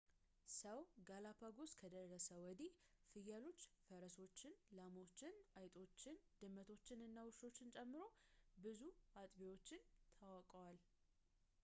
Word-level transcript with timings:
ሰው 0.59 0.79
ጋላፓጎስ 1.07 1.73
ከደረሰ 1.81 2.27
ወዲህ 2.45 2.71
ፍየሎችን 3.09 3.75
ፈረሶችን 3.87 4.53
ላሞችን 4.77 5.35
አይጦችን 5.61 6.15
ድመቶችን 6.43 7.03
እና 7.09 7.17
ውሻዎችን 7.27 7.71
ጨምሮ 7.77 8.01
ብዙ 8.65 8.81
አጥቢዎች 9.23 9.69
ተዋውቀዋል 10.19 10.79